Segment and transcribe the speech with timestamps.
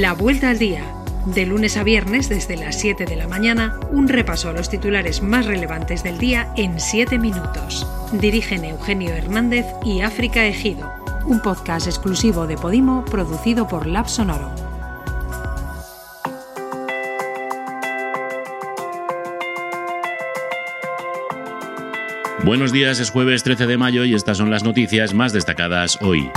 [0.00, 0.82] La Vuelta al Día.
[1.24, 5.22] De lunes a viernes desde las 7 de la mañana, un repaso a los titulares
[5.22, 7.86] más relevantes del día en 7 minutos.
[8.10, 10.92] Dirigen Eugenio Hernández y África Ejido.
[11.26, 14.50] Un podcast exclusivo de Podimo producido por Lab Sonoro.
[22.42, 26.32] Buenos días, es jueves 13 de mayo y estas son las noticias más destacadas hoy.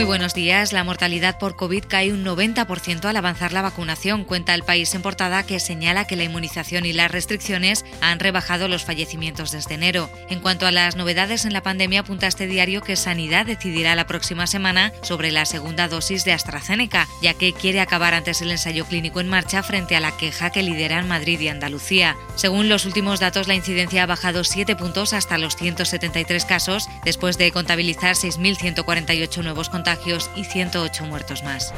[0.00, 0.72] Muy buenos días.
[0.72, 5.02] La mortalidad por COVID cae un 90% al avanzar la vacunación, cuenta el país en
[5.02, 10.08] portada que señala que la inmunización y las restricciones han rebajado los fallecimientos desde enero.
[10.30, 14.06] En cuanto a las novedades en la pandemia, apunta este diario que Sanidad decidirá la
[14.06, 18.86] próxima semana sobre la segunda dosis de AstraZeneca, ya que quiere acabar antes el ensayo
[18.86, 22.16] clínico en marcha frente a la queja que lideran Madrid y Andalucía.
[22.36, 27.36] Según los últimos datos, la incidencia ha bajado 7 puntos hasta los 173 casos, después
[27.36, 29.89] de contabilizar 6.148 nuevos contagios
[30.36, 31.72] y 108 muertos más.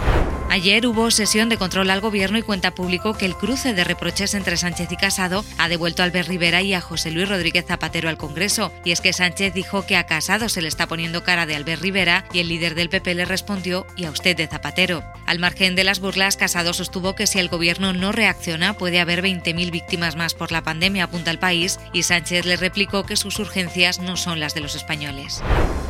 [0.51, 4.35] Ayer hubo sesión de control al gobierno y cuenta público que el cruce de reproches
[4.35, 8.11] entre Sánchez y Casado ha devuelto a Albert Rivera y a José Luis Rodríguez Zapatero
[8.11, 8.71] al Congreso.
[8.85, 11.81] Y es que Sánchez dijo que a Casado se le está poniendo cara de Albert
[11.81, 15.03] Rivera y el líder del PP le respondió y a usted de Zapatero.
[15.27, 19.23] Al margen de las burlas, Casado sostuvo que si el gobierno no reacciona puede haber
[19.23, 23.39] 20.000 víctimas más por la pandemia, apunta el país, y Sánchez le replicó que sus
[23.39, 25.43] urgencias no son las de los españoles.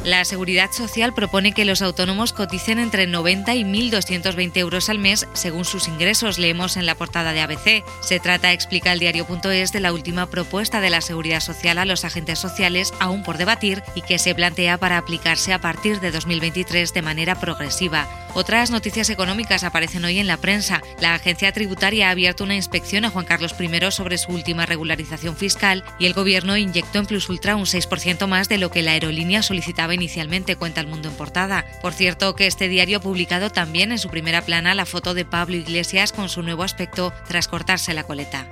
[0.04, 5.28] La Seguridad Social propone que los autónomos coticen entre 90 y 1.220 euros al mes
[5.32, 7.84] según sus ingresos, leemos en la portada de ABC.
[8.00, 12.04] Se trata, explica el diario.es, de la última propuesta de la Seguridad Social a los
[12.04, 16.92] agentes sociales, aún por debatir, y que se plantea para aplicarse a partir de 2023
[16.92, 18.08] de manera progresiva.
[18.34, 20.80] Otras noticias económicas aparecen hoy en la prensa.
[21.00, 25.36] La agencia tributaria ha abierto una inspección a Juan Carlos I sobre su última regularización
[25.36, 28.92] fiscal y el gobierno inyectó en Plus Ultra un 6% más de lo que la
[28.92, 31.66] aerolínea solicitaba inicialmente, cuenta el mundo en portada.
[31.82, 35.26] Por cierto, que este diario ha publicado también en su primera plana la foto de
[35.26, 38.46] Pablo Iglesias con su nuevo aspecto tras cortarse la coleta.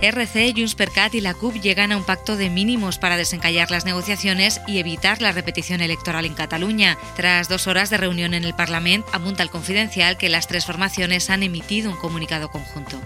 [0.00, 3.84] RC, Junts per y la CUP llegan a un pacto de mínimos para desencallar las
[3.84, 6.96] negociaciones y evitar la repetición electoral en Cataluña.
[7.16, 11.30] Tras dos horas de reunión en el Parlamento, apunta el confidencial que las tres formaciones
[11.30, 13.00] han emitido un comunicado conjunto.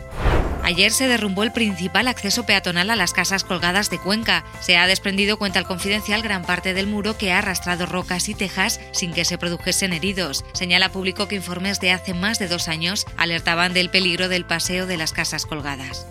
[0.65, 4.45] Ayer se derrumbó el principal acceso peatonal a las casas colgadas de Cuenca.
[4.61, 8.35] Se ha desprendido, cuenta el confidencial, gran parte del muro que ha arrastrado rocas y
[8.35, 10.43] tejas sin que se produjesen heridos.
[10.55, 14.87] Señala público que informes de hace más de dos años alertaban del peligro del paseo
[14.87, 16.07] de las casas colgadas.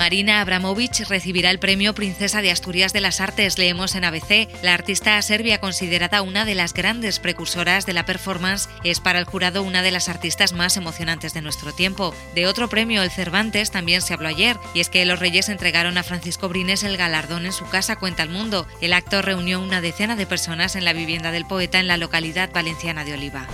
[0.00, 4.48] Marina Abramovic recibirá el premio Princesa de Asturias de las Artes, leemos en ABC.
[4.62, 9.26] La artista serbia, considerada una de las grandes precursoras de la performance, es para el
[9.26, 12.14] jurado una de las artistas más emocionantes de nuestro tiempo.
[12.34, 15.98] De otro premio, el Cervantes, también se habló ayer, y es que los Reyes entregaron
[15.98, 18.66] a Francisco Brines el galardón en su casa Cuenta el Mundo.
[18.80, 22.50] El acto reunió una decena de personas en la vivienda del poeta en la localidad
[22.54, 23.46] valenciana de Oliva.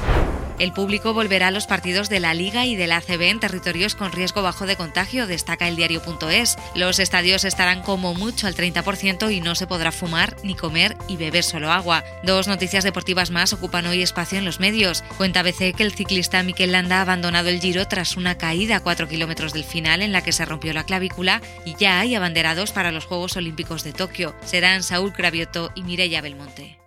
[0.58, 3.94] El público volverá a los partidos de la Liga y de la ACB en territorios
[3.94, 6.56] con riesgo bajo de contagio, destaca el diario.es.
[6.74, 11.16] Los estadios estarán como mucho al 30% y no se podrá fumar, ni comer y
[11.16, 12.04] beber solo agua.
[12.22, 15.04] Dos noticias deportivas más ocupan hoy espacio en los medios.
[15.18, 18.80] Cuenta ABC que el ciclista Mikel Landa ha abandonado el Giro tras una caída a
[18.80, 22.72] 4 kilómetros del final en la que se rompió la clavícula y ya hay abanderados
[22.72, 24.34] para los Juegos Olímpicos de Tokio.
[24.44, 26.85] Serán Saúl Cravioto y Mireia Belmonte.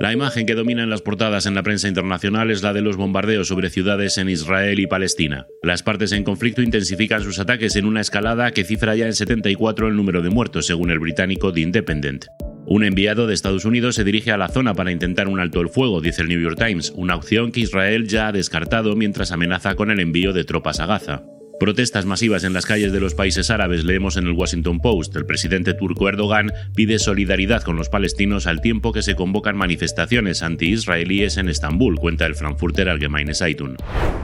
[0.00, 2.96] La imagen que domina en las portadas en la prensa internacional es la de los
[2.96, 5.48] bombardeos sobre ciudades en Israel y Palestina.
[5.60, 9.88] Las partes en conflicto intensifican sus ataques en una escalada que cifra ya en 74
[9.88, 12.26] el número de muertos, según el británico The Independent.
[12.64, 15.68] Un enviado de Estados Unidos se dirige a la zona para intentar un alto el
[15.68, 19.74] fuego, dice el New York Times, una opción que Israel ya ha descartado mientras amenaza
[19.74, 21.24] con el envío de tropas a Gaza.
[21.58, 25.16] Protestas masivas en las calles de los países árabes leemos en el Washington Post.
[25.16, 30.44] El presidente turco Erdogan pide solidaridad con los palestinos al tiempo que se convocan manifestaciones
[30.44, 33.76] anti-israelíes en Estambul, cuenta el Frankfurter Allgemeine Zeitung.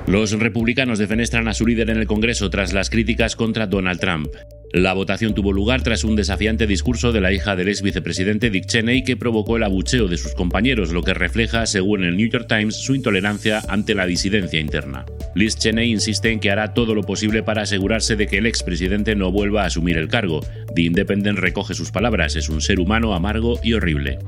[0.06, 4.28] Los republicanos defenestran a su líder en el Congreso tras las críticas contra Donald Trump.
[4.72, 8.66] La votación tuvo lugar tras un desafiante discurso de la hija del ex vicepresidente Dick
[8.66, 12.46] Cheney que provocó el abucheo de sus compañeros, lo que refleja, según el New York
[12.48, 15.04] Times, su intolerancia ante la disidencia interna.
[15.34, 19.16] Liz Cheney insiste en que hará todo lo posible para asegurarse de que el expresidente
[19.16, 20.40] no vuelva a asumir el cargo.
[20.74, 24.18] The Independent recoge sus palabras, es un ser humano amargo y horrible.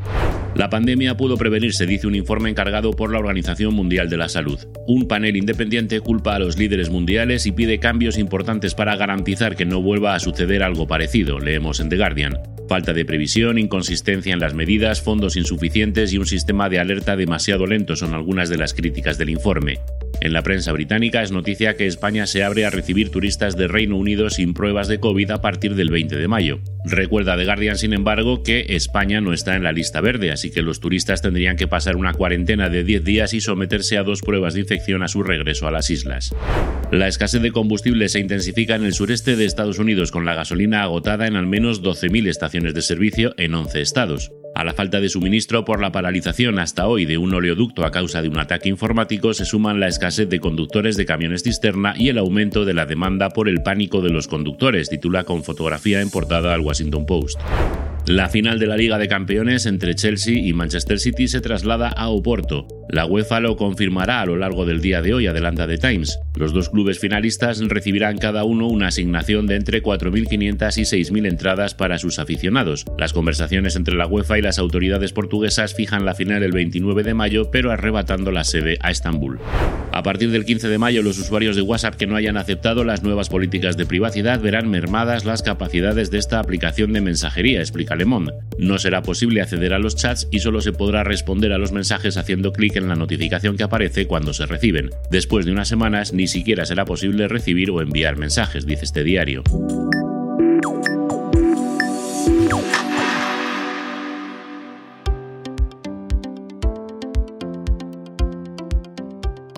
[0.56, 4.58] La pandemia pudo prevenirse, dice un informe encargado por la Organización Mundial de la Salud.
[4.86, 9.66] Un panel independiente culpa a los líderes mundiales y pide cambios importantes para garantizar que
[9.66, 12.38] no vuelva a suceder algo parecido, leemos en The Guardian.
[12.68, 17.66] Falta de previsión, inconsistencia en las medidas, fondos insuficientes y un sistema de alerta demasiado
[17.66, 19.78] lento son algunas de las críticas del informe.
[20.20, 23.96] En la prensa británica es noticia que España se abre a recibir turistas de Reino
[23.96, 26.60] Unido sin pruebas de COVID a partir del 20 de mayo.
[26.84, 30.62] Recuerda The Guardian, sin embargo, que España no está en la lista verde, así que
[30.62, 34.54] los turistas tendrían que pasar una cuarentena de 10 días y someterse a dos pruebas
[34.54, 36.34] de infección a su regreso a las islas.
[36.90, 40.82] La escasez de combustible se intensifica en el sureste de Estados Unidos, con la gasolina
[40.82, 44.30] agotada en al menos 12.000 estaciones de servicio en 11 estados.
[44.56, 48.22] A la falta de suministro por la paralización hasta hoy de un oleoducto a causa
[48.22, 52.16] de un ataque informático se suman la escasez de conductores de camiones cisterna y el
[52.16, 56.54] aumento de la demanda por el pánico de los conductores, titula con fotografía en portada
[56.54, 57.38] al Washington Post.
[58.06, 62.08] La final de la Liga de Campeones entre Chelsea y Manchester City se traslada a
[62.08, 62.75] Oporto.
[62.88, 66.20] La UEFA lo confirmará a lo largo del día de hoy, adelanta The Times.
[66.36, 71.74] Los dos clubes finalistas recibirán cada uno una asignación de entre 4.500 y 6.000 entradas
[71.74, 72.84] para sus aficionados.
[72.96, 77.14] Las conversaciones entre la UEFA y las autoridades portuguesas fijan la final el 29 de
[77.14, 79.40] mayo, pero arrebatando la sede a Estambul.
[79.92, 83.02] A partir del 15 de mayo, los usuarios de WhatsApp que no hayan aceptado las
[83.02, 88.04] nuevas políticas de privacidad verán mermadas las capacidades de esta aplicación de mensajería, explica Le
[88.04, 88.32] Monde.
[88.58, 92.16] No será posible acceder a los chats y solo se podrá responder a los mensajes
[92.16, 94.90] haciendo clic en la notificación que aparece cuando se reciben.
[95.10, 99.42] Después de unas semanas ni siquiera será posible recibir o enviar mensajes, dice este diario.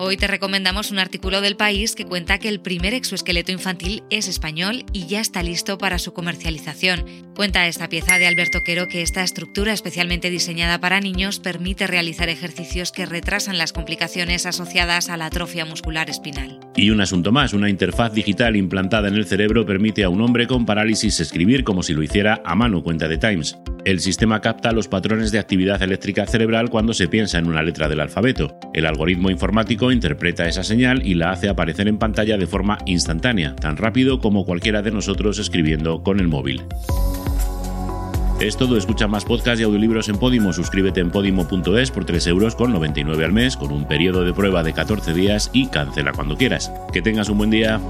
[0.09, 4.27] Hoy te recomendamos un artículo del país que cuenta que el primer exoesqueleto infantil es
[4.27, 7.05] español y ya está listo para su comercialización.
[7.35, 12.27] Cuenta esta pieza de Alberto Quero que esta estructura especialmente diseñada para niños permite realizar
[12.27, 16.59] ejercicios que retrasan las complicaciones asociadas a la atrofia muscular espinal.
[16.75, 20.47] Y un asunto más, una interfaz digital implantada en el cerebro permite a un hombre
[20.47, 23.59] con parálisis escribir como si lo hiciera a mano, cuenta de Times.
[23.85, 27.87] El sistema capta los patrones de actividad eléctrica cerebral cuando se piensa en una letra
[27.87, 28.59] del alfabeto.
[28.73, 33.55] El algoritmo informático interpreta esa señal y la hace aparecer en pantalla de forma instantánea,
[33.55, 36.63] tan rápido como cualquiera de nosotros escribiendo con el móvil.
[38.39, 42.55] Es todo, escucha más podcasts y audiolibros en Podimo, suscríbete en podimo.es por 3 euros
[42.55, 46.37] con 99 al mes, con un periodo de prueba de 14 días y cancela cuando
[46.37, 46.71] quieras.
[46.93, 47.81] Que tengas un buen día.